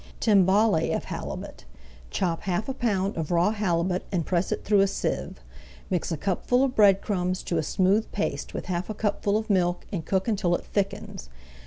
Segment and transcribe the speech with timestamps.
[0.19, 1.63] TIMBALE OF HALIBUT
[2.09, 5.39] Chop half a pound of raw halibut and press it through a sieve.
[5.91, 9.47] Mix a cupful of bread crumbs to a smooth paste with half a cupful of
[9.47, 11.29] milk, and cook until it thickens.